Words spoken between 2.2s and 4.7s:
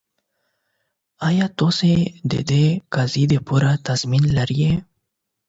د دې قضیې لپاره تضمین لرئ؟